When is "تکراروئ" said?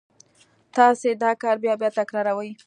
1.99-2.51